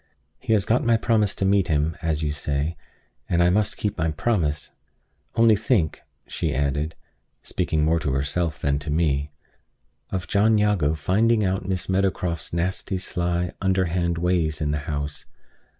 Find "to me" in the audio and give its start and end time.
8.79-9.29